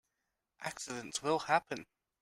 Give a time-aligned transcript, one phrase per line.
[0.61, 1.85] Accidents will happen.